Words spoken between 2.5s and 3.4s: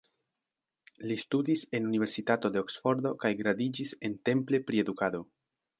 de Oksfordo kaj